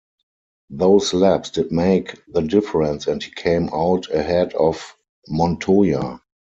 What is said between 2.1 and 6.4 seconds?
the difference and he came out ahead of Montoya.